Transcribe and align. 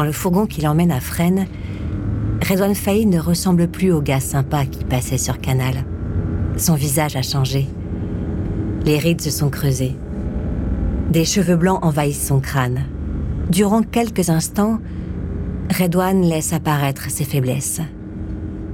Dans 0.00 0.06
le 0.06 0.12
fourgon 0.12 0.46
qui 0.46 0.62
l'emmène 0.62 0.92
à 0.92 0.98
Fresnes, 0.98 1.46
Redouane 2.48 2.74
Faïd 2.74 3.06
ne 3.06 3.20
ressemble 3.20 3.68
plus 3.68 3.92
au 3.92 4.00
gars 4.00 4.18
sympa 4.18 4.64
qui 4.64 4.82
passait 4.82 5.18
sur 5.18 5.38
Canal. 5.42 5.84
Son 6.56 6.74
visage 6.74 7.16
a 7.16 7.22
changé. 7.22 7.66
Les 8.86 8.96
rides 8.96 9.20
se 9.20 9.28
sont 9.28 9.50
creusées. 9.50 9.94
Des 11.10 11.26
cheveux 11.26 11.56
blancs 11.56 11.84
envahissent 11.84 12.26
son 12.26 12.40
crâne. 12.40 12.86
Durant 13.50 13.82
quelques 13.82 14.30
instants, 14.30 14.78
Redouane 15.78 16.22
laisse 16.22 16.54
apparaître 16.54 17.10
ses 17.10 17.24
faiblesses. 17.24 17.82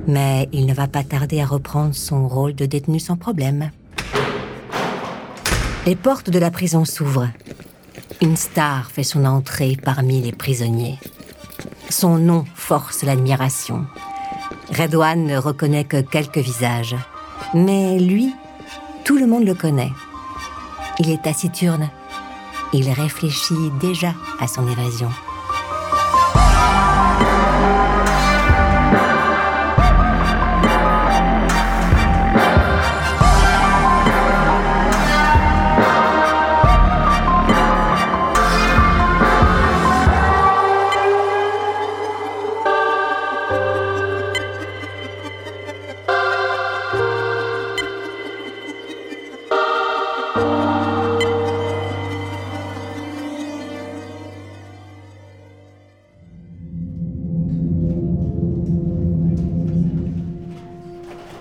Mais 0.07 0.49
il 0.53 0.65
ne 0.65 0.75
va 0.75 0.87
pas 0.87 1.03
tarder 1.03 1.41
à 1.41 1.47
reprendre 1.47 1.97
son 1.97 2.29
rôle 2.29 2.55
de 2.55 2.67
détenu 2.67 3.01
sans 3.01 3.17
problème. 3.17 3.73
Les 5.87 5.97
portes 5.97 6.31
de 6.31 6.39
la 6.39 6.53
prison 6.53 6.85
s'ouvrent. 6.85 7.31
Une 8.23 8.37
star 8.37 8.93
fait 8.93 9.03
son 9.03 9.25
entrée 9.25 9.77
parmi 9.83 10.23
les 10.23 10.33
prisonniers. 10.33 11.01
Son 11.89 12.19
nom 12.19 12.45
force 12.55 13.03
l'admiration. 13.05 13.87
Redouane 14.77 15.25
ne 15.25 15.37
reconnaît 15.37 15.85
que 15.85 16.01
quelques 16.01 16.39
visages. 16.39 16.97
Mais 17.55 17.99
lui, 17.99 18.35
tout 19.05 19.17
le 19.17 19.27
monde 19.27 19.45
le 19.45 19.55
connaît. 19.55 19.93
Il 20.99 21.11
est 21.11 21.23
taciturne. 21.23 21.89
Il 22.73 22.91
réfléchit 22.91 23.71
déjà 23.81 24.15
à 24.41 24.49
son 24.49 24.67
évasion. 24.69 25.11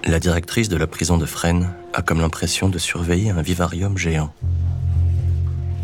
La 0.08 0.20
directrice 0.20 0.70
de 0.70 0.78
la 0.78 0.86
prison 0.86 1.18
de 1.18 1.26
Fresnes 1.26 1.74
a 1.94 2.04
comme 2.04 2.22
l'impression 2.22 2.70
de 2.70 2.78
surveiller 2.78 3.32
un 3.32 3.42
vivarium 3.42 3.98
géant. 3.98 4.32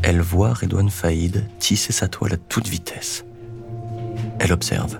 Elle 0.03 0.22
voit 0.22 0.53
Redouane 0.53 0.91
Faïd 0.91 1.44
tisser 1.58 1.91
sa 1.91 2.08
toile 2.08 2.33
à 2.33 2.38
toute 2.38 2.67
vitesse. 2.67 3.25
Elle 4.38 4.53
observe 4.53 4.99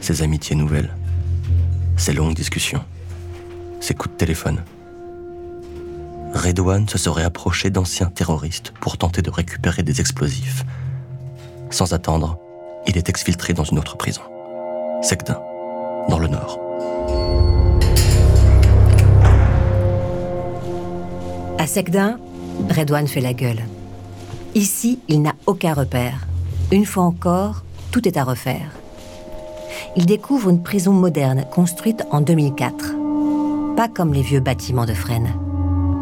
ses 0.00 0.22
amitiés 0.22 0.54
nouvelles, 0.54 0.94
ses 1.96 2.12
longues 2.12 2.36
discussions, 2.36 2.84
ses 3.80 3.94
coups 3.94 4.14
de 4.14 4.18
téléphone. 4.18 4.62
Redouane 6.34 6.88
se 6.88 6.98
serait 6.98 7.24
approché 7.24 7.70
d'anciens 7.70 8.10
terroristes 8.10 8.72
pour 8.80 8.96
tenter 8.96 9.22
de 9.22 9.30
récupérer 9.30 9.82
des 9.82 10.00
explosifs. 10.00 10.64
Sans 11.70 11.92
attendre, 11.92 12.38
il 12.86 12.96
est 12.96 13.08
exfiltré 13.08 13.54
dans 13.54 13.64
une 13.64 13.80
autre 13.80 13.96
prison, 13.96 14.22
Secdin, 15.02 15.42
dans 16.08 16.20
le 16.20 16.28
nord. 16.28 16.67
À 21.68 21.70
Secdin, 21.70 22.18
Redouane 22.70 23.06
fait 23.06 23.20
la 23.20 23.34
gueule. 23.34 23.60
Ici, 24.54 25.00
il 25.06 25.20
n'a 25.20 25.34
aucun 25.44 25.74
repère. 25.74 26.26
Une 26.72 26.86
fois 26.86 27.02
encore, 27.02 27.62
tout 27.90 28.08
est 28.08 28.16
à 28.16 28.24
refaire. 28.24 28.70
Il 29.94 30.06
découvre 30.06 30.48
une 30.48 30.62
prison 30.62 30.94
moderne 30.94 31.44
construite 31.52 32.04
en 32.10 32.22
2004. 32.22 32.94
Pas 33.76 33.86
comme 33.86 34.14
les 34.14 34.22
vieux 34.22 34.40
bâtiments 34.40 34.86
de 34.86 34.94
Fresnes. 34.94 35.34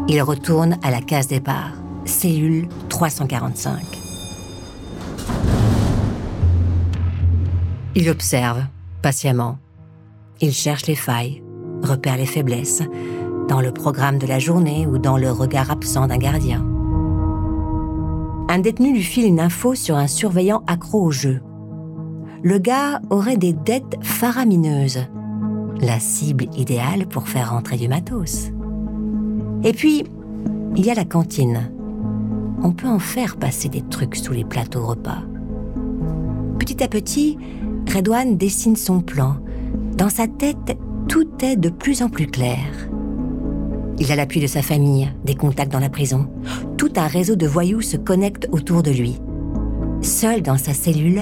Il 0.07 0.21
retourne 0.21 0.77
à 0.83 0.89
la 0.89 1.01
case 1.01 1.27
départ, 1.27 1.73
cellule 2.05 2.69
345. 2.87 3.81
Il 7.93 8.09
observe, 8.09 8.63
patiemment. 9.01 9.57
Il 10.39 10.53
cherche 10.53 10.85
les 10.85 10.95
failles, 10.95 11.43
repère 11.83 12.15
les 12.15 12.25
faiblesses, 12.25 12.83
dans 13.47 13.61
le 13.61 13.71
programme 13.71 14.17
de 14.17 14.27
la 14.27 14.39
journée 14.39 14.85
ou 14.87 14.97
dans 14.97 15.17
le 15.17 15.31
regard 15.31 15.71
absent 15.71 16.07
d'un 16.07 16.17
gardien. 16.17 16.65
Un 18.49 18.59
détenu 18.59 18.93
lui 18.93 19.03
file 19.03 19.25
une 19.25 19.39
info 19.39 19.75
sur 19.75 19.95
un 19.95 20.07
surveillant 20.07 20.63
accro 20.67 21.01
au 21.01 21.11
jeu. 21.11 21.41
Le 22.43 22.59
gars 22.59 23.01
aurait 23.09 23.37
des 23.37 23.53
dettes 23.53 23.97
faramineuses, 24.01 24.99
la 25.81 25.99
cible 25.99 26.45
idéale 26.57 27.07
pour 27.07 27.27
faire 27.27 27.51
rentrer 27.51 27.77
du 27.77 27.87
matos. 27.87 28.51
Et 29.63 29.73
puis, 29.73 30.05
il 30.75 30.85
y 30.85 30.91
a 30.91 30.93
la 30.93 31.05
cantine. 31.05 31.71
On 32.63 32.71
peut 32.71 32.87
en 32.87 32.99
faire 32.99 33.37
passer 33.37 33.69
des 33.69 33.81
trucs 33.81 34.15
sous 34.15 34.33
les 34.33 34.45
plateaux 34.45 34.85
repas. 34.85 35.23
Petit 36.59 36.83
à 36.83 36.87
petit, 36.87 37.37
Redouane 37.93 38.37
dessine 38.37 38.75
son 38.75 39.01
plan. 39.01 39.37
Dans 39.95 40.09
sa 40.09 40.27
tête, 40.27 40.77
tout 41.07 41.27
est 41.41 41.55
de 41.55 41.69
plus 41.69 42.01
en 42.01 42.09
plus 42.09 42.27
clair. 42.27 42.86
Il 43.99 44.11
a 44.11 44.15
l'appui 44.15 44.39
de 44.39 44.47
sa 44.47 44.61
famille, 44.61 45.11
des 45.25 45.35
contacts 45.35 45.71
dans 45.71 45.79
la 45.79 45.89
prison. 45.89 46.29
Tout 46.77 46.91
un 46.97 47.07
réseau 47.07 47.35
de 47.35 47.47
voyous 47.47 47.81
se 47.81 47.97
connecte 47.97 48.47
autour 48.51 48.83
de 48.83 48.91
lui. 48.91 49.17
Seul 50.01 50.43
dans 50.43 50.57
sa 50.57 50.73
cellule, 50.73 51.21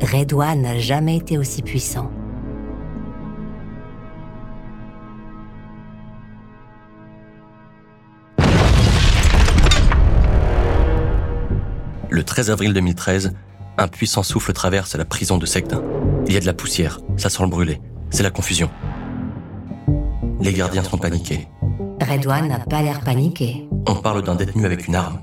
Redouane 0.00 0.62
n'a 0.62 0.78
jamais 0.78 1.16
été 1.16 1.36
aussi 1.36 1.62
puissant. 1.62 2.10
Le 12.10 12.24
13 12.24 12.50
avril 12.50 12.72
2013, 12.72 13.34
un 13.76 13.86
puissant 13.86 14.22
souffle 14.22 14.52
traverse 14.54 14.96
la 14.96 15.04
prison 15.04 15.36
de 15.36 15.44
Secdin. 15.44 15.82
Il 16.26 16.32
y 16.32 16.36
a 16.38 16.40
de 16.40 16.46
la 16.46 16.54
poussière, 16.54 17.00
ça 17.18 17.28
sent 17.28 17.42
le 17.42 17.50
brûler, 17.50 17.80
c'est 18.10 18.22
la 18.22 18.30
confusion. 18.30 18.70
Les 20.40 20.54
gardiens 20.54 20.82
sont 20.82 20.98
paniqués. 20.98 21.48
Redouane 22.00 22.48
n'a 22.48 22.58
pas 22.60 22.82
l'air 22.82 23.00
paniqué. 23.00 23.68
On 23.86 23.94
parle 23.96 24.22
d'un 24.22 24.34
détenu 24.34 24.64
avec 24.64 24.88
une 24.88 24.94
arme. 24.94 25.18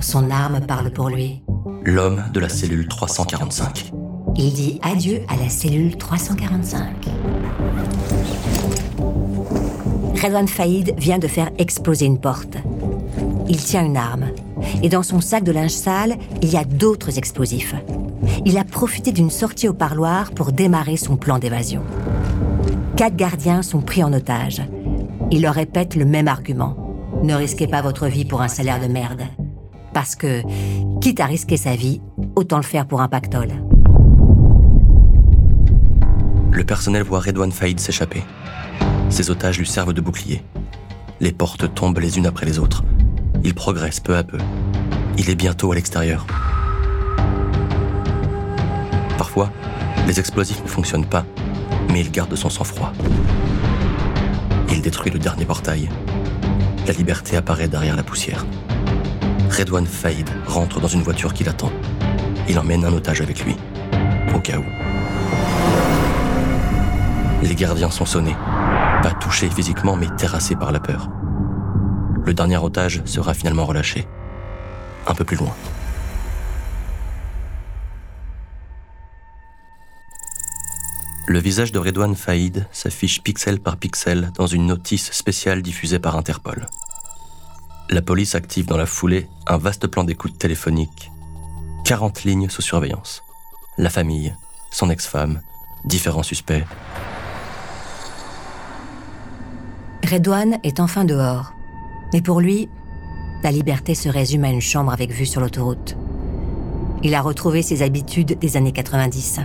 Son 0.00 0.30
arme 0.30 0.60
parle 0.60 0.90
pour 0.90 1.08
lui. 1.08 1.42
L'homme 1.84 2.24
de 2.32 2.40
la 2.40 2.48
cellule 2.48 2.88
345. 2.88 3.92
Il 4.36 4.52
dit 4.52 4.80
adieu 4.82 5.20
à 5.28 5.36
la 5.36 5.48
cellule 5.48 5.96
345. 5.96 7.08
Redouane 10.22 10.48
Faïd 10.48 10.94
vient 10.98 11.18
de 11.18 11.28
faire 11.28 11.50
exploser 11.58 12.06
une 12.06 12.18
porte. 12.18 12.56
Il 13.48 13.58
tient 13.58 13.84
une 13.84 13.96
arme. 13.96 14.26
Et 14.82 14.88
dans 14.88 15.02
son 15.02 15.20
sac 15.20 15.44
de 15.44 15.52
linge 15.52 15.70
sale, 15.70 16.16
il 16.42 16.50
y 16.50 16.56
a 16.56 16.64
d'autres 16.64 17.18
explosifs. 17.18 17.74
Il 18.44 18.58
a 18.58 18.64
profité 18.64 19.12
d'une 19.12 19.30
sortie 19.30 19.68
au 19.68 19.74
parloir 19.74 20.32
pour 20.32 20.52
démarrer 20.52 20.96
son 20.96 21.16
plan 21.16 21.38
d'évasion. 21.38 21.82
Quatre 22.96 23.16
gardiens 23.16 23.62
sont 23.62 23.80
pris 23.80 24.02
en 24.02 24.12
otage. 24.12 24.62
Il 25.32 25.42
leur 25.42 25.54
répète 25.54 25.96
le 25.96 26.04
même 26.04 26.28
argument. 26.28 26.76
Ne 27.22 27.34
risquez 27.34 27.66
pas 27.66 27.82
votre 27.82 28.06
vie 28.06 28.24
pour 28.24 28.42
un 28.42 28.48
salaire 28.48 28.80
de 28.80 28.86
merde. 28.86 29.22
Parce 29.92 30.14
que, 30.14 30.42
quitte 31.00 31.18
à 31.20 31.26
risquer 31.26 31.56
sa 31.56 31.74
vie, 31.74 32.00
autant 32.36 32.58
le 32.58 32.62
faire 32.62 32.86
pour 32.86 33.00
un 33.00 33.08
pactole. 33.08 33.52
Le 36.52 36.64
personnel 36.64 37.02
voit 37.02 37.20
Redouane 37.20 37.50
Faïd 37.50 37.80
s'échapper. 37.80 38.22
Ses 39.08 39.30
otages 39.30 39.58
lui 39.58 39.66
servent 39.66 39.92
de 39.92 40.00
bouclier. 40.00 40.42
Les 41.20 41.32
portes 41.32 41.74
tombent 41.74 41.98
les 41.98 42.18
unes 42.18 42.26
après 42.26 42.46
les 42.46 42.58
autres. 42.58 42.84
Il 43.42 43.54
progresse 43.54 43.98
peu 43.98 44.16
à 44.16 44.22
peu. 44.22 44.38
Il 45.18 45.28
est 45.28 45.34
bientôt 45.34 45.72
à 45.72 45.74
l'extérieur. 45.74 46.26
Parfois, 49.18 49.50
les 50.06 50.20
explosifs 50.20 50.62
ne 50.62 50.68
fonctionnent 50.68 51.06
pas, 51.06 51.24
mais 51.90 52.00
il 52.00 52.10
garde 52.12 52.34
son 52.36 52.50
sang-froid. 52.50 52.92
Détruit 54.86 55.10
le 55.10 55.18
dernier 55.18 55.44
portail. 55.44 55.88
La 56.86 56.92
liberté 56.92 57.36
apparaît 57.36 57.66
derrière 57.66 57.96
la 57.96 58.04
poussière. 58.04 58.46
Redouane 59.50 59.84
Faïd 59.84 60.30
rentre 60.46 60.80
dans 60.80 60.86
une 60.86 61.02
voiture 61.02 61.34
qui 61.34 61.42
l'attend. 61.42 61.72
Il 62.48 62.56
emmène 62.56 62.84
un 62.84 62.92
otage 62.92 63.20
avec 63.20 63.44
lui, 63.44 63.56
au 64.32 64.38
cas 64.38 64.58
où. 64.58 64.64
Les 67.42 67.56
gardiens 67.56 67.90
sont 67.90 68.06
sonnés, 68.06 68.36
pas 69.02 69.10
touchés 69.20 69.50
physiquement 69.50 69.96
mais 69.96 70.06
terrassés 70.16 70.54
par 70.54 70.70
la 70.70 70.78
peur. 70.78 71.08
Le 72.24 72.32
dernier 72.32 72.58
otage 72.58 73.02
sera 73.06 73.34
finalement 73.34 73.64
relâché, 73.64 74.06
un 75.08 75.14
peu 75.14 75.24
plus 75.24 75.36
loin. 75.36 75.52
Le 81.28 81.40
visage 81.40 81.72
de 81.72 81.80
Redouane 81.80 82.14
Faïd 82.14 82.68
s'affiche 82.70 83.20
pixel 83.20 83.58
par 83.58 83.78
pixel 83.78 84.30
dans 84.36 84.46
une 84.46 84.66
notice 84.66 85.10
spéciale 85.10 85.60
diffusée 85.60 85.98
par 85.98 86.16
Interpol. 86.16 86.68
La 87.90 88.00
police 88.00 88.36
active 88.36 88.66
dans 88.66 88.76
la 88.76 88.86
foulée 88.86 89.26
un 89.48 89.58
vaste 89.58 89.88
plan 89.88 90.04
d'écoute 90.04 90.38
téléphonique, 90.38 91.10
40 91.84 92.22
lignes 92.22 92.48
sous 92.48 92.62
surveillance. 92.62 93.22
la 93.76 93.90
famille, 93.90 94.34
son 94.70 94.88
ex-femme, 94.88 95.42
différents 95.84 96.22
suspects. 96.22 96.64
Redouane 100.08 100.58
est 100.62 100.78
enfin 100.78 101.04
dehors. 101.04 101.52
Mais 102.12 102.22
pour 102.22 102.40
lui, 102.40 102.68
la 103.42 103.50
liberté 103.50 103.96
se 103.96 104.08
résume 104.08 104.44
à 104.44 104.50
une 104.50 104.60
chambre 104.60 104.92
avec 104.92 105.10
vue 105.10 105.26
sur 105.26 105.40
l'autoroute. 105.40 105.96
Il 107.02 107.16
a 107.16 107.20
retrouvé 107.20 107.62
ses 107.62 107.82
habitudes 107.82 108.38
des 108.38 108.56
années 108.56 108.72
90. 108.72 109.40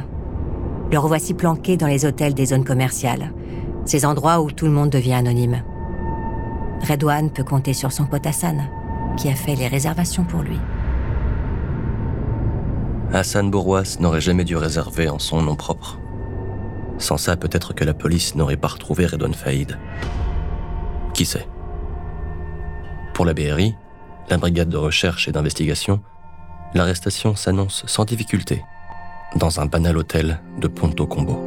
Le 0.92 1.00
revoici 1.00 1.34
planqué 1.34 1.78
dans 1.78 1.88
les 1.88 2.06
hôtels 2.06 2.34
des 2.34 2.48
zones 2.48 2.66
commerciales, 2.66 3.32
ces 3.86 4.06
endroits 4.06 4.42
où 4.42 4.52
tout 4.52 4.66
le 4.66 4.72
monde 4.72 4.90
devient 4.90 5.14
anonyme. 5.14 5.64
Redouane 6.82 7.30
peut 7.30 7.46
compter 7.46 7.74
sur 7.74 7.94
son 7.94 8.06
pote 8.06 8.28
Hassan, 8.28 8.70
qui 9.16 9.30
a 9.30 9.36
fait 9.36 9.56
les 9.56 9.70
réservations 9.70 10.26
pour 10.26 10.42
lui. 10.42 10.60
Hassan 13.14 13.50
Bourwas 13.50 14.00
n'aurait 14.02 14.20
jamais 14.20 14.44
dû 14.44 14.58
réserver 14.58 15.08
en 15.08 15.20
son 15.20 15.42
nom 15.42 15.56
propre. 15.56 15.98
Sans 16.98 17.18
ça, 17.18 17.38
peut-être 17.38 17.74
que 17.74 17.86
la 17.86 17.94
police 17.94 18.36
n'aurait 18.36 18.58
pas 18.58 18.68
retrouvé 18.68 19.06
Redouane 19.06 19.34
Faïd. 19.34 19.78
Qui 21.14 21.24
sait? 21.24 21.48
Pour 23.14 23.26
la 23.26 23.34
BRI, 23.34 23.76
la 24.30 24.38
brigade 24.38 24.70
de 24.70 24.78
recherche 24.78 25.30
et 25.30 25.32
d'investigation, 25.32 26.02
l'arrestation 26.74 27.36
s'annonce 27.36 27.84
sans 27.88 28.04
difficulté 28.04 28.64
dans 29.36 29.60
un 29.60 29.66
banal 29.66 29.98
hôtel 29.98 30.40
de 30.60 30.68
Ponto 30.68 31.08
Combo. 31.08 31.40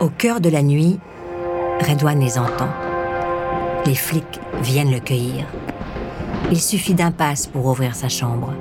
Au 0.00 0.08
cœur 0.08 0.40
de 0.40 0.48
la 0.48 0.62
nuit, 0.62 0.98
Redouane 1.80 2.20
les 2.20 2.38
entend. 2.38 2.68
Les 3.86 3.94
flics 3.94 4.40
viennent 4.60 4.92
le 4.92 5.00
cueillir. 5.00 5.46
Il 6.50 6.60
suffit 6.60 6.94
d'un 6.94 7.10
passe 7.10 7.46
pour 7.46 7.66
ouvrir 7.66 7.94
sa 7.94 8.08
chambre. 8.08 8.52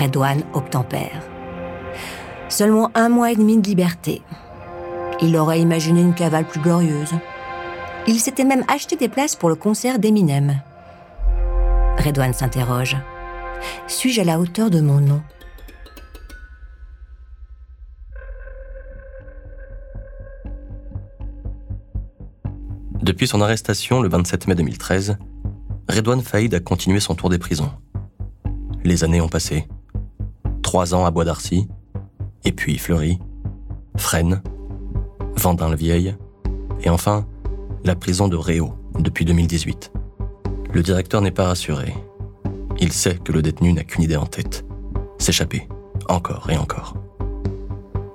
Redouane 0.00 0.42
obtempère. 0.54 1.22
Seulement 2.48 2.90
un 2.94 3.08
mois 3.08 3.32
et 3.32 3.36
demi 3.36 3.58
de 3.58 3.68
liberté. 3.68 4.22
Il 5.20 5.36
aurait 5.36 5.60
imaginé 5.60 6.00
une 6.00 6.14
cavale 6.14 6.44
plus 6.44 6.60
glorieuse. 6.60 7.12
Il 8.06 8.20
s'était 8.20 8.44
même 8.44 8.64
acheté 8.68 8.96
des 8.96 9.08
places 9.08 9.34
pour 9.34 9.48
le 9.48 9.56
concert 9.56 9.98
d'Eminem. 9.98 10.60
Redouane 11.98 12.32
s'interroge. 12.32 12.96
Suis-je 13.86 14.20
à 14.20 14.24
la 14.24 14.38
hauteur 14.38 14.70
de 14.70 14.80
mon 14.80 15.00
nom? 15.00 15.22
Depuis 23.02 23.26
son 23.26 23.40
arrestation 23.40 24.02
le 24.02 24.08
27 24.08 24.48
mai 24.48 24.54
2013, 24.54 25.16
Redouane 25.88 26.20
Faïd 26.20 26.52
a 26.54 26.60
continué 26.60 27.00
son 27.00 27.14
tour 27.14 27.30
des 27.30 27.38
prisons. 27.38 27.70
Les 28.84 29.02
années 29.02 29.20
ont 29.20 29.28
passé. 29.28 29.66
Trois 30.62 30.94
ans 30.94 31.06
à 31.06 31.10
Bois 31.10 31.24
d'Arcy, 31.24 31.68
et 32.44 32.52
puis 32.52 32.76
Fleury, 32.76 33.18
Fresnes, 33.96 34.42
Vendin-le-Vieil, 35.36 36.16
et 36.82 36.90
enfin 36.90 37.26
la 37.84 37.94
prison 37.94 38.28
de 38.28 38.36
Réau 38.36 38.74
depuis 38.98 39.24
2018. 39.24 39.92
Le 40.72 40.82
directeur 40.82 41.22
n'est 41.22 41.30
pas 41.30 41.46
rassuré. 41.46 41.94
Il 42.80 42.92
sait 42.92 43.16
que 43.16 43.32
le 43.32 43.42
détenu 43.42 43.72
n'a 43.72 43.84
qu'une 43.84 44.04
idée 44.04 44.16
en 44.16 44.26
tête 44.26 44.64
s'échapper, 45.18 45.68
encore 46.08 46.48
et 46.48 46.56
encore. 46.56 46.94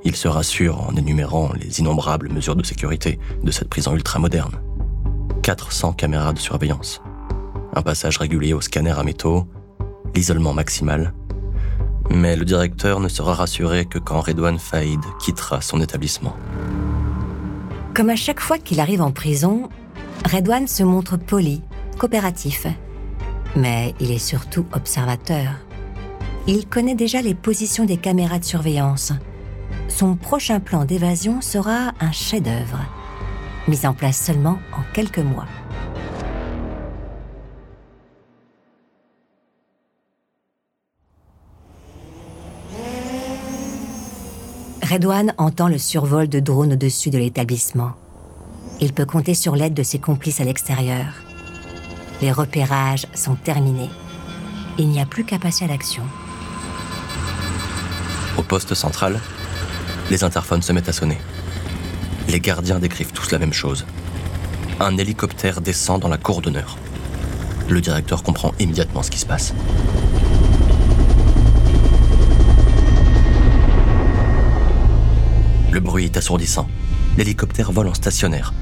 Il 0.06 0.16
se 0.16 0.28
rassure 0.28 0.82
en 0.82 0.96
énumérant 0.96 1.52
les 1.54 1.80
innombrables 1.80 2.30
mesures 2.30 2.56
de 2.56 2.66
sécurité 2.66 3.20
de 3.42 3.52
cette 3.52 3.70
prison 3.70 3.94
ultramoderne. 3.94 4.60
400 5.44 5.94
caméras 5.94 6.34
de 6.34 6.40
surveillance, 6.40 7.02
un 7.76 7.82
passage 7.82 8.18
régulier 8.18 8.54
au 8.54 8.62
scanner 8.62 8.98
à 8.98 9.04
métaux, 9.04 9.48
l'isolement 10.16 10.54
maximal. 10.54 11.14
Mais 12.10 12.36
le 12.36 12.46
directeur 12.46 13.00
ne 13.00 13.10
sera 13.10 13.34
rassuré 13.34 13.86
que 13.86 14.00
quand 14.00 14.22
Redouane 14.22 14.60
Faïd 14.60 15.02
quittera 15.20 15.62
son 15.62 15.82
établissement. 15.82 16.36
Comme 17.94 18.10
à 18.10 18.16
chaque 18.16 18.40
fois 18.40 18.58
qu'il 18.58 18.80
arrive 18.80 19.02
en 19.02 19.12
prison, 19.12 19.70
Redouane 20.32 20.68
se 20.68 20.84
montre 20.84 21.18
poli, 21.18 21.62
coopératif. 21.98 22.68
Mais 23.56 23.94
il 24.00 24.12
est 24.12 24.18
surtout 24.18 24.66
observateur. 24.74 25.52
Il 26.48 26.68
connaît 26.68 26.96
déjà 26.96 27.22
les 27.22 27.36
positions 27.36 27.86
des 27.86 27.98
caméras 27.98 28.40
de 28.40 28.44
surveillance. 28.44 29.14
Son 29.88 30.16
prochain 30.16 30.60
plan 30.60 30.86
d'évasion 30.86 31.42
sera 31.42 31.94
un 32.00 32.12
chef-d'œuvre, 32.12 32.80
mis 33.68 33.86
en 33.86 33.94
place 33.94 34.18
seulement 34.18 34.58
en 34.74 34.82
quelques 34.94 35.20
mois. 35.20 35.46
Redouane 44.94 45.34
entend 45.38 45.70
le 45.70 45.78
survol 45.78 46.28
de 46.28 46.40
drones 46.40 46.74
au-dessus 46.74 47.10
de 47.10 47.18
l'établissement. 47.18 47.94
Il 48.80 48.94
peut 48.94 49.06
compter 49.06 49.34
sur 49.34 49.56
l'aide 49.56 49.74
de 49.74 49.82
ses 49.82 49.98
complices 49.98 50.42
à 50.42 50.44
l'extérieur. 50.44 51.33
Les 52.24 52.32
repérages 52.32 53.06
sont 53.14 53.36
terminés. 53.36 53.90
Il 54.78 54.88
n'y 54.88 55.02
a 55.02 55.06
plus 55.06 55.26
qu'à 55.26 55.40
passer 55.40 55.66
à 55.66 55.68
l'action. 55.68 56.04
Au 58.38 58.44
poste 58.44 58.74
central, 58.76 59.20
les 60.10 60.24
interphones 60.24 60.62
se 60.62 60.72
mettent 60.72 60.88
à 60.88 60.94
sonner. 60.94 61.18
Les 62.30 62.40
gardiens 62.40 62.80
décrivent 62.80 63.12
tous 63.12 63.32
la 63.32 63.40
même 63.40 63.52
chose. 63.52 63.86
Un 64.80 64.98
hélicoptère 64.98 65.60
descend 65.60 66.00
dans 66.00 66.08
la 66.08 66.18
cour 66.18 66.42
d'honneur. 66.42 66.78
Le 67.68 67.82
directeur 67.82 68.24
comprend 68.24 68.54
immédiatement 68.58 69.04
ce 69.04 69.12
qui 69.12 69.20
se 69.20 69.26
passe. 69.26 69.54
Le 75.74 75.80
bruit 75.82 76.06
est 76.06 76.16
assourdissant. 76.16 76.70
L'hélicoptère 77.18 77.74
vole 77.74 77.90
en 77.90 77.94
stationnaire. 77.94 78.54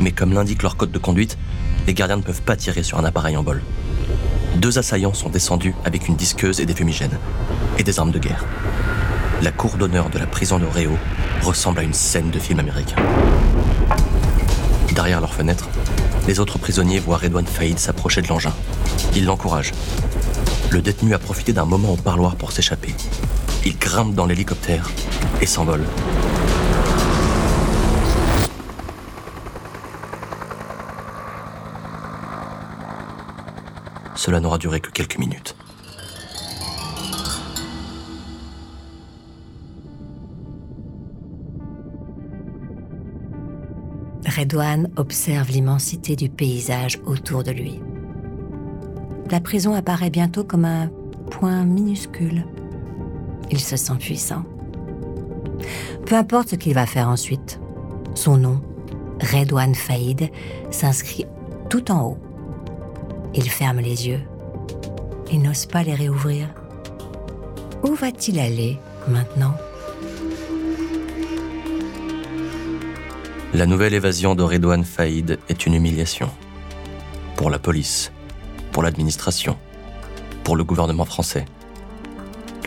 Mais 0.00 0.10
comme 0.10 0.32
l'indique 0.32 0.64
leur 0.64 0.76
code 0.76 0.90
de 0.90 0.98
conduite, 0.98 1.38
les 1.86 1.94
gardiens 1.94 2.16
ne 2.16 2.22
peuvent 2.22 2.42
pas 2.42 2.56
tirer 2.56 2.82
sur 2.82 2.98
un 2.98 3.04
appareil 3.04 3.36
en 3.36 3.42
vol. 3.42 3.62
Deux 4.56 4.78
assaillants 4.78 5.14
sont 5.14 5.28
descendus 5.28 5.74
avec 5.84 6.08
une 6.08 6.16
disqueuse 6.16 6.60
et 6.60 6.66
des 6.66 6.74
fumigènes, 6.74 7.18
et 7.78 7.82
des 7.82 7.98
armes 7.98 8.10
de 8.10 8.18
guerre. 8.18 8.44
La 9.42 9.52
cour 9.52 9.76
d'honneur 9.76 10.10
de 10.10 10.18
la 10.18 10.26
prison 10.26 10.58
de 10.58 10.64
Réau 10.64 10.96
ressemble 11.42 11.80
à 11.80 11.82
une 11.82 11.92
scène 11.92 12.30
de 12.30 12.38
film 12.38 12.58
américain. 12.58 12.96
Derrière 14.94 15.20
leurs 15.20 15.34
fenêtres, 15.34 15.68
les 16.26 16.40
autres 16.40 16.58
prisonniers 16.58 16.98
voient 16.98 17.18
Redouane 17.18 17.46
Faïd 17.46 17.78
s'approcher 17.78 18.22
de 18.22 18.28
l'engin. 18.28 18.54
Ils 19.14 19.26
l'encouragent. 19.26 19.72
Le 20.70 20.80
détenu 20.80 21.14
a 21.14 21.18
profité 21.18 21.52
d'un 21.52 21.66
moment 21.66 21.92
au 21.92 21.96
parloir 21.96 22.34
pour 22.36 22.50
s'échapper. 22.50 22.94
Il 23.64 23.78
grimpe 23.78 24.14
dans 24.14 24.26
l'hélicoptère 24.26 24.90
et 25.40 25.46
s'envole. 25.46 25.84
Cela 34.16 34.40
n'aura 34.40 34.58
duré 34.58 34.80
que 34.80 34.90
quelques 34.90 35.18
minutes. 35.18 35.56
Redouane 44.26 44.90
observe 44.96 45.50
l'immensité 45.50 46.14
du 46.14 46.28
paysage 46.28 46.98
autour 47.06 47.42
de 47.42 47.52
lui. 47.52 47.80
La 49.30 49.40
prison 49.40 49.74
apparaît 49.74 50.10
bientôt 50.10 50.44
comme 50.44 50.64
un 50.64 50.90
point 51.30 51.64
minuscule. 51.64 52.44
Il 53.50 53.60
se 53.60 53.76
sent 53.76 53.96
puissant. 53.98 54.44
Peu 56.04 56.16
importe 56.16 56.50
ce 56.50 56.56
qu'il 56.56 56.74
va 56.74 56.86
faire 56.86 57.08
ensuite, 57.08 57.60
son 58.14 58.36
nom, 58.36 58.60
Redouane 59.20 59.74
Faïd, 59.74 60.30
s'inscrit 60.70 61.26
tout 61.70 61.90
en 61.90 62.02
haut. 62.02 62.18
Il 63.38 63.50
ferme 63.50 63.80
les 63.80 64.08
yeux. 64.08 64.22
Il 65.30 65.42
n'ose 65.42 65.66
pas 65.66 65.82
les 65.82 65.94
réouvrir. 65.94 66.48
Où 67.82 67.94
va-t-il 67.94 68.38
aller 68.38 68.78
maintenant? 69.08 69.54
La 73.52 73.66
nouvelle 73.66 73.92
évasion 73.92 74.34
de 74.34 74.42
Redouane 74.42 74.84
Faïd 74.84 75.38
est 75.50 75.66
une 75.66 75.74
humiliation. 75.74 76.30
Pour 77.36 77.50
la 77.50 77.58
police, 77.58 78.10
pour 78.72 78.82
l'administration, 78.82 79.58
pour 80.42 80.56
le 80.56 80.64
gouvernement 80.64 81.04
français. 81.04 81.44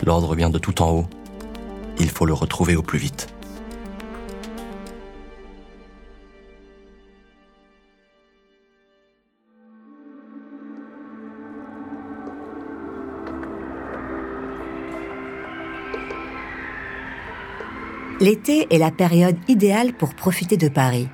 L'ordre 0.04 0.36
vient 0.36 0.50
de 0.50 0.58
tout 0.58 0.82
en 0.82 0.90
haut. 0.90 1.06
Il 1.98 2.10
faut 2.10 2.26
le 2.26 2.32
retrouver 2.32 2.76
au 2.76 2.82
plus 2.82 2.98
vite. 2.98 3.26
L'été 18.20 18.66
est 18.68 18.76
la 18.76 18.90
période 18.90 19.36
idéale 19.48 19.94
pour 19.94 20.14
profiter 20.14 20.58
de 20.58 20.68
Paris. 20.68 21.08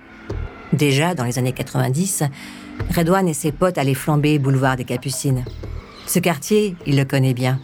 Déjà, 0.73 1.15
dans 1.15 1.23
les 1.23 1.39
années 1.39 1.53
90, 1.53 2.25
Redouane 2.97 3.29
et 3.29 3.35
ses 3.35 3.53
potes 3.53 3.79
allaient 3.79 3.95
flamber 3.95 4.41
boulevard 4.41 4.77
des 4.77 4.83
Capucines. 4.83 5.45
Ce 6.09 6.19
quartier, 6.19 6.75
il 6.85 6.97
le 6.97 7.05
connaît 7.05 7.33
bien. 7.33 7.61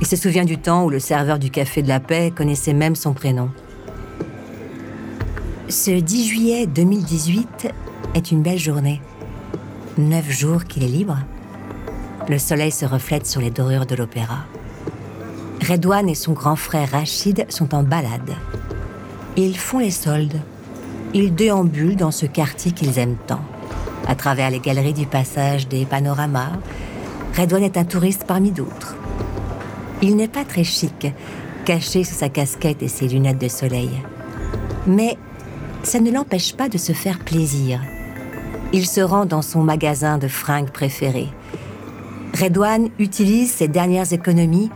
Il 0.00 0.06
se 0.06 0.16
souvient 0.16 0.46
du 0.46 0.56
temps 0.56 0.84
où 0.84 0.88
le 0.88 0.98
serveur 0.98 1.38
du 1.38 1.50
Café 1.50 1.82
de 1.82 1.88
la 1.88 2.00
Paix 2.00 2.32
connaissait 2.34 2.72
même 2.72 2.96
son 2.96 3.12
prénom. 3.12 3.50
Ce 5.68 5.90
10 5.90 6.28
juillet 6.28 6.66
2018 6.66 7.68
est 8.14 8.30
une 8.30 8.42
belle 8.42 8.58
journée. 8.58 9.02
Neuf 9.98 10.30
jours 10.30 10.64
qu'il 10.64 10.84
est 10.84 10.88
libre. 10.88 11.18
Le 12.30 12.38
soleil 12.38 12.70
se 12.70 12.86
reflète 12.86 13.26
sur 13.26 13.42
les 13.42 13.50
dorures 13.50 13.84
de 13.84 13.94
l'opéra. 13.94 14.46
Redouane 15.68 16.08
et 16.08 16.14
son 16.14 16.32
grand 16.32 16.56
frère 16.56 16.92
Rachid 16.92 17.44
sont 17.50 17.74
en 17.74 17.82
balade. 17.82 18.34
Ils 19.36 19.56
font 19.56 19.78
les 19.78 19.90
soldes. 19.90 20.40
Ils 21.14 21.34
déambulent 21.34 21.96
dans 21.96 22.10
ce 22.10 22.26
quartier 22.26 22.72
qu'ils 22.72 22.98
aiment 22.98 23.16
tant. 23.26 23.42
À 24.08 24.14
travers 24.14 24.50
les 24.50 24.58
galeries 24.58 24.92
du 24.92 25.06
passage 25.06 25.68
des 25.68 25.84
panoramas, 25.86 26.52
Redouane 27.36 27.62
est 27.62 27.76
un 27.76 27.84
touriste 27.84 28.24
parmi 28.26 28.50
d'autres. 28.50 28.96
Il 30.02 30.16
n'est 30.16 30.28
pas 30.28 30.44
très 30.44 30.64
chic, 30.64 31.06
caché 31.64 32.02
sous 32.02 32.14
sa 32.14 32.28
casquette 32.28 32.82
et 32.82 32.88
ses 32.88 33.06
lunettes 33.06 33.40
de 33.40 33.48
soleil. 33.48 33.90
Mais 34.86 35.16
ça 35.84 36.00
ne 36.00 36.10
l'empêche 36.10 36.54
pas 36.54 36.68
de 36.68 36.78
se 36.78 36.92
faire 36.92 37.20
plaisir. 37.20 37.80
Il 38.72 38.86
se 38.86 39.00
rend 39.00 39.26
dans 39.26 39.42
son 39.42 39.62
magasin 39.62 40.18
de 40.18 40.28
fringues 40.28 40.70
préféré. 40.70 41.28
Redouane 42.40 42.88
utilise 42.98 43.52
ses 43.52 43.68
dernières 43.68 44.12
économies 44.12 44.70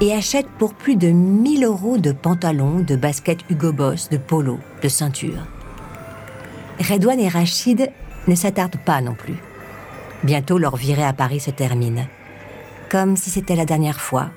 et 0.00 0.14
achète 0.14 0.46
pour 0.58 0.74
plus 0.74 0.96
de 0.96 1.08
1000 1.08 1.64
euros 1.64 1.98
de 1.98 2.12
pantalons, 2.12 2.80
de 2.80 2.96
baskets 2.96 3.44
Hugo 3.50 3.72
Boss, 3.72 4.08
de 4.10 4.16
polo, 4.16 4.58
de 4.82 4.88
ceinture. 4.88 5.46
Redouane 6.78 7.20
et 7.20 7.28
Rachid 7.28 7.90
ne 8.28 8.34
s'attardent 8.34 8.78
pas 8.84 9.00
non 9.00 9.14
plus. 9.14 9.36
Bientôt 10.22 10.58
leur 10.58 10.76
virée 10.76 11.04
à 11.04 11.12
Paris 11.12 11.40
se 11.40 11.50
termine. 11.50 12.06
Comme 12.90 13.16
si 13.16 13.30
c'était 13.30 13.56
la 13.56 13.64
dernière 13.64 14.00
fois. 14.00 14.30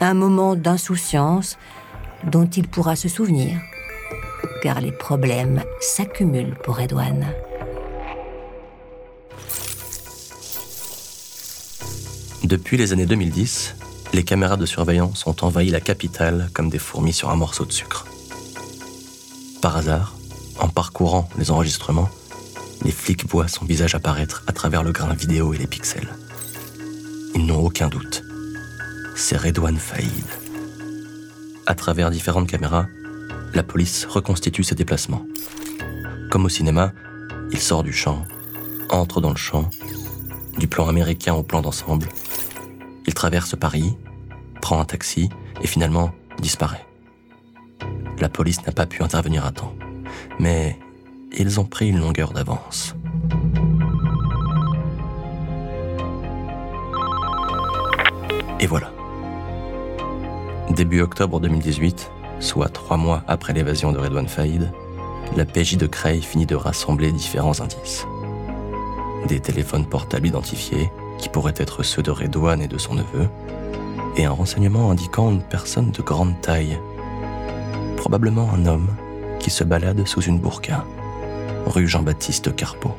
Un 0.00 0.14
moment 0.14 0.54
d'insouciance 0.54 1.58
dont 2.24 2.46
il 2.46 2.68
pourra 2.68 2.94
se 2.94 3.08
souvenir. 3.08 3.58
Car 4.62 4.80
les 4.80 4.92
problèmes 4.92 5.62
s'accumulent 5.80 6.56
pour 6.62 6.76
Redouane. 6.76 7.26
Depuis 12.44 12.76
les 12.76 12.92
années 12.92 13.06
2010, 13.06 13.74
les 14.12 14.24
caméras 14.24 14.56
de 14.56 14.66
surveillance 14.66 15.26
ont 15.26 15.36
envahi 15.42 15.70
la 15.70 15.80
capitale 15.80 16.50
comme 16.54 16.70
des 16.70 16.78
fourmis 16.78 17.12
sur 17.12 17.30
un 17.30 17.36
morceau 17.36 17.64
de 17.64 17.72
sucre. 17.72 18.06
Par 19.60 19.76
hasard, 19.76 20.14
en 20.58 20.68
parcourant 20.68 21.28
les 21.38 21.50
enregistrements, 21.50 22.08
les 22.84 22.90
flics 22.90 23.28
voient 23.28 23.48
son 23.48 23.64
visage 23.64 23.94
apparaître 23.94 24.44
à 24.46 24.52
travers 24.52 24.82
le 24.82 24.92
grain 24.92 25.12
vidéo 25.14 25.52
et 25.52 25.58
les 25.58 25.66
pixels. 25.66 26.08
Ils 27.34 27.46
n'ont 27.46 27.60
aucun 27.60 27.88
doute. 27.88 28.22
C'est 29.16 29.36
Redouane 29.36 29.78
Faïd. 29.78 30.24
À 31.66 31.74
travers 31.74 32.10
différentes 32.10 32.48
caméras, 32.48 32.86
la 33.52 33.62
police 33.62 34.06
reconstitue 34.06 34.64
ses 34.64 34.74
déplacements. 34.74 35.26
Comme 36.30 36.44
au 36.44 36.48
cinéma, 36.48 36.92
il 37.50 37.58
sort 37.58 37.82
du 37.82 37.92
champ, 37.92 38.24
entre 38.90 39.20
dans 39.20 39.30
le 39.30 39.36
champ, 39.36 39.68
du 40.58 40.68
plan 40.68 40.88
américain 40.88 41.34
au 41.34 41.42
plan 41.42 41.60
d'ensemble, 41.60 42.08
il 43.08 43.14
traverse 43.14 43.56
Paris, 43.56 43.96
prend 44.60 44.78
un 44.80 44.84
taxi 44.84 45.30
et 45.62 45.66
finalement 45.66 46.10
disparaît. 46.42 46.86
La 48.20 48.28
police 48.28 48.66
n'a 48.66 48.72
pas 48.72 48.84
pu 48.84 49.02
intervenir 49.02 49.46
à 49.46 49.50
temps, 49.50 49.74
mais 50.38 50.78
ils 51.32 51.58
ont 51.58 51.64
pris 51.64 51.88
une 51.88 52.00
longueur 52.00 52.34
d'avance. 52.34 52.94
Et 58.60 58.66
voilà. 58.66 58.92
Début 60.68 61.00
octobre 61.00 61.40
2018, 61.40 62.10
soit 62.40 62.68
trois 62.68 62.98
mois 62.98 63.24
après 63.26 63.54
l'évasion 63.54 63.90
de 63.90 63.98
Redouane 63.98 64.28
Faïd, 64.28 64.70
la 65.34 65.46
PJ 65.46 65.78
de 65.78 65.86
Creil 65.86 66.20
finit 66.20 66.44
de 66.44 66.56
rassembler 66.56 67.10
différents 67.10 67.62
indices. 67.62 68.06
Des 69.28 69.40
téléphones 69.40 69.86
portables 69.86 70.26
identifiés, 70.26 70.90
qui 71.18 71.28
pourraient 71.28 71.54
être 71.56 71.82
ceux 71.82 72.02
de 72.02 72.10
Redouane 72.10 72.62
et 72.62 72.68
de 72.68 72.78
son 72.78 72.94
neveu, 72.94 73.28
et 74.16 74.24
un 74.24 74.30
renseignement 74.30 74.90
indiquant 74.90 75.30
une 75.30 75.42
personne 75.42 75.90
de 75.90 76.02
grande 76.02 76.40
taille, 76.40 76.78
probablement 77.96 78.50
un 78.52 78.66
homme 78.66 78.88
qui 79.38 79.50
se 79.50 79.64
balade 79.64 80.06
sous 80.06 80.22
une 80.22 80.38
burqa, 80.38 80.84
rue 81.66 81.86
Jean-Baptiste 81.86 82.54
Carpeau. 82.56 82.94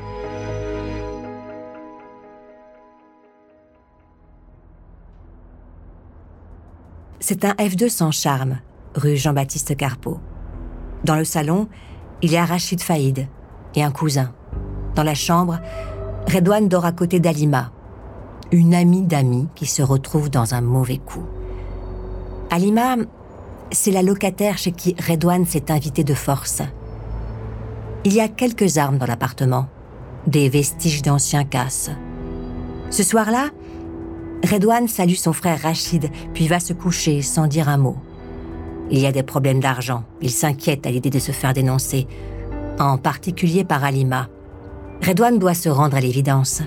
C'est 7.19 7.45
un 7.45 7.51
F2 7.53 7.89
sans 7.89 8.11
charme, 8.11 8.59
rue 8.95 9.17
Jean-Baptiste 9.17 9.75
Carpeau. 9.75 10.19
Dans 11.03 11.15
le 11.15 11.25
salon, 11.25 11.67
il 12.21 12.31
y 12.31 12.37
a 12.37 12.45
Rachid 12.45 12.81
Faïd 12.81 13.27
et 13.75 13.83
un 13.83 13.91
cousin. 13.91 14.33
Dans 14.95 15.03
la 15.03 15.13
chambre, 15.13 15.59
Redouane 16.27 16.67
dort 16.67 16.85
à 16.85 16.91
côté 16.91 17.19
d'Alima, 17.19 17.71
une 18.51 18.73
amie 18.73 19.03
d'amis 19.03 19.47
qui 19.55 19.65
se 19.65 19.81
retrouve 19.81 20.29
dans 20.29 20.53
un 20.53 20.61
mauvais 20.61 20.97
coup. 20.97 21.23
Alima, 22.49 22.95
c'est 23.71 23.91
la 23.91 24.01
locataire 24.01 24.57
chez 24.57 24.71
qui 24.71 24.95
Redouane 25.07 25.45
s'est 25.45 25.71
invité 25.71 26.03
de 26.03 26.13
force. 26.13 26.61
Il 28.05 28.13
y 28.13 28.21
a 28.21 28.27
quelques 28.27 28.77
armes 28.77 28.97
dans 28.97 29.05
l'appartement, 29.05 29.67
des 30.25 30.49
vestiges 30.49 31.01
d'anciens 31.01 31.43
casses. 31.43 31.91
Ce 32.89 33.03
soir-là, 33.03 33.49
Redouane 34.49 34.87
salue 34.87 35.13
son 35.13 35.33
frère 35.33 35.61
Rachid, 35.61 36.09
puis 36.33 36.47
va 36.47 36.59
se 36.59 36.73
coucher 36.73 37.21
sans 37.21 37.45
dire 37.45 37.69
un 37.69 37.77
mot. 37.77 37.97
Il 38.89 38.97
y 38.97 39.05
a 39.05 39.11
des 39.11 39.21
problèmes 39.21 39.59
d'argent. 39.59 40.03
Il 40.21 40.31
s'inquiète 40.31 40.87
à 40.87 40.91
l'idée 40.91 41.11
de 41.11 41.19
se 41.19 41.31
faire 41.31 41.53
dénoncer, 41.53 42.07
en 42.79 42.97
particulier 42.97 43.63
par 43.63 43.83
Alima. 43.83 44.27
Redouane 45.05 45.37
doit 45.37 45.53
se 45.53 45.69
rendre 45.69 45.97
à 45.97 46.01
l'évidence 46.01 46.63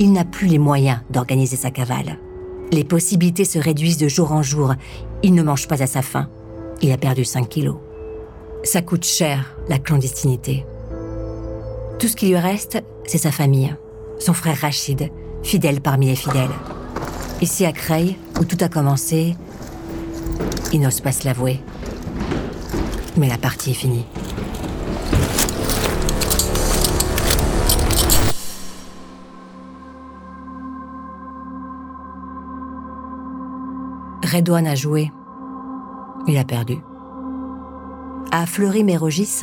il 0.00 0.12
n'a 0.12 0.24
plus 0.24 0.46
les 0.46 0.58
moyens 0.58 1.00
d'organiser 1.10 1.56
sa 1.56 1.70
cavale. 1.70 2.18
Les 2.72 2.84
possibilités 2.84 3.44
se 3.44 3.58
réduisent 3.58 3.98
de 3.98 4.08
jour 4.08 4.32
en 4.32 4.42
jour. 4.42 4.74
Il 5.22 5.34
ne 5.34 5.42
mange 5.42 5.66
pas 5.66 5.82
à 5.82 5.86
sa 5.86 6.02
faim. 6.02 6.28
Il 6.82 6.92
a 6.92 6.98
perdu 6.98 7.24
5 7.24 7.48
kilos. 7.48 7.76
Ça 8.62 8.82
coûte 8.82 9.04
cher, 9.04 9.56
la 9.68 9.78
clandestinité. 9.78 10.64
Tout 11.98 12.08
ce 12.08 12.16
qui 12.16 12.28
lui 12.28 12.36
reste, 12.36 12.82
c'est 13.06 13.18
sa 13.18 13.32
famille. 13.32 13.74
Son 14.18 14.34
frère 14.34 14.58
Rachid, 14.60 15.10
fidèle 15.42 15.80
parmi 15.80 16.06
les 16.06 16.16
fidèles. 16.16 16.50
Ici 17.40 17.64
à 17.64 17.72
Creil, 17.72 18.16
où 18.40 18.44
tout 18.44 18.58
a 18.60 18.68
commencé, 18.68 19.36
il 20.72 20.80
n'ose 20.80 21.00
pas 21.00 21.12
se 21.12 21.24
l'avouer. 21.24 21.60
Mais 23.16 23.28
la 23.28 23.38
partie 23.38 23.70
est 23.70 23.74
finie. 23.74 24.04
Redouane 34.30 34.66
a 34.66 34.74
joué. 34.74 35.10
Il 36.26 36.36
a 36.36 36.44
perdu. 36.44 36.76
À 38.30 38.44
Fleury-Mérogis, 38.44 39.40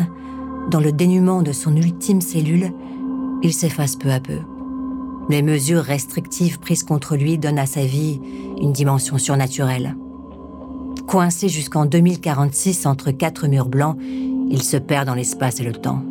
dans 0.69 0.79
le 0.79 0.91
dénuement 0.91 1.41
de 1.41 1.51
son 1.51 1.75
ultime 1.75 2.21
cellule, 2.21 2.71
il 3.41 3.51
s'efface 3.51 3.95
peu 3.95 4.11
à 4.11 4.19
peu. 4.19 4.39
Les 5.27 5.41
mesures 5.41 5.81
restrictives 5.81 6.59
prises 6.59 6.83
contre 6.83 7.15
lui 7.15 7.39
donnent 7.39 7.57
à 7.57 7.65
sa 7.65 7.83
vie 7.83 8.21
une 8.61 8.73
dimension 8.73 9.17
surnaturelle. 9.17 9.95
Coincé 11.07 11.49
jusqu'en 11.49 11.85
2046 11.85 12.85
entre 12.85 13.09
quatre 13.09 13.47
murs 13.47 13.69
blancs, 13.69 13.97
il 13.99 14.61
se 14.61 14.77
perd 14.77 15.07
dans 15.07 15.15
l'espace 15.15 15.59
et 15.59 15.63
le 15.63 15.71
temps. 15.71 16.03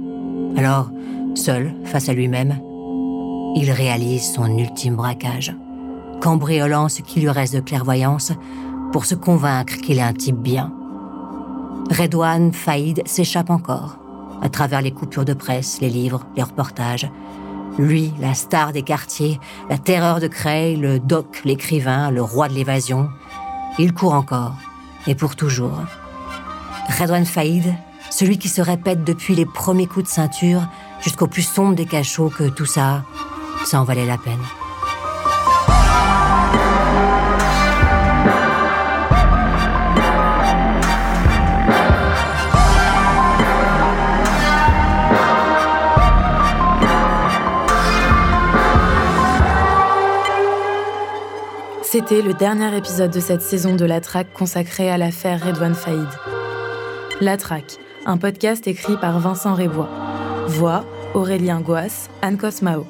Alors, 0.57 0.91
seul, 1.37 1.75
face 1.85 2.09
à 2.09 2.13
lui-même, 2.13 2.59
il 3.55 3.71
réalise 3.71 4.33
son 4.33 4.59
ultime 4.59 4.97
braquage 4.97 5.55
cambriolant 6.25 6.89
ce 6.89 7.03
qui 7.03 7.21
lui 7.21 7.29
reste 7.29 7.55
de 7.55 7.61
clairvoyance 7.61 8.33
pour 8.95 9.07
se 9.07 9.17
convaincre 9.17 9.79
qu'il 9.79 9.99
est 9.99 10.03
un 10.03 10.13
type 10.13 10.37
bien. 10.37 10.73
Redouane 11.91 12.53
Faïd 12.53 13.03
s'échappe 13.09 13.51
encore, 13.51 13.99
à 14.41 14.49
travers 14.49 14.83
les 14.83 14.93
coupures 14.93 15.25
de 15.25 15.35
presse, 15.35 15.81
les 15.81 15.91
livres, 15.91 16.25
les 16.37 16.45
reportages. 16.45 17.11
Lui, 17.77 18.13
la 18.21 18.35
star 18.35 18.71
des 18.71 18.83
quartiers, 18.83 19.41
la 19.69 19.79
terreur 19.79 20.21
de 20.21 20.29
Creil, 20.29 20.77
le 20.77 21.01
doc, 21.01 21.43
l'écrivain, 21.45 22.13
le 22.13 22.23
roi 22.23 22.47
de 22.47 22.55
l'évasion, 22.55 23.09
il 23.81 23.93
court 23.93 24.15
encore, 24.15 24.55
et 25.09 25.17
pour 25.17 25.35
toujours. 25.35 25.81
Redouane 26.97 27.27
Faïd, 27.27 27.75
celui 28.11 28.39
qui 28.39 28.49
se 28.49 28.63
répète 28.63 29.03
depuis 29.03 29.35
les 29.35 29.45
premiers 29.45 29.89
coups 29.89 30.05
de 30.05 30.11
ceinture 30.11 30.69
jusqu'au 31.01 31.27
plus 31.27 31.43
sombre 31.43 31.75
des 31.75 31.87
cachots 31.87 32.31
que 32.31 32.49
tout 32.49 32.65
ça, 32.65 33.03
ça 33.65 33.81
en 33.81 33.85
valait 33.85 34.07
la 34.07 34.19
peine. 34.19 34.39
C'était 51.95 52.23
le 52.23 52.35
dernier 52.35 52.77
épisode 52.77 53.13
de 53.13 53.21
cette 53.21 53.41
saison 53.41 53.77
de 53.77 53.85
La 53.85 54.01
Traque 54.01 54.33
consacrée 54.33 54.91
à 54.91 54.99
l'affaire 54.99 55.41
Redouane 55.47 55.77
Faïd. 55.77 56.09
La 57.21 57.37
Traque, 57.37 57.77
un 58.05 58.17
podcast 58.17 58.67
écrit 58.67 58.97
par 58.97 59.21
Vincent 59.21 59.55
Rébois. 59.55 59.89
Voix 60.49 60.85
Aurélien 61.15 61.61
Goas, 61.61 62.09
Anne 62.21 62.37
Cosmao. 62.37 62.85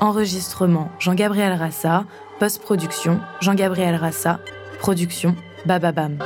Enregistrement 0.00 0.90
Jean-Gabriel 0.98 1.52
Rassa. 1.52 2.04
Post-production 2.40 3.20
Jean-Gabriel 3.40 3.94
Rassa. 3.94 4.40
Production 4.80 5.36
Bababam. 5.64 6.18